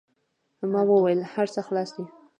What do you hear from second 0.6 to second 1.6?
ما و ویل: هر څه